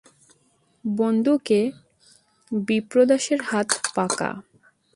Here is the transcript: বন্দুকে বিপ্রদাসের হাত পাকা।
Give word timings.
বন্দুকে 0.85 1.59
বিপ্রদাসের 2.51 3.39
হাত 3.49 3.69
পাকা। 3.95 4.29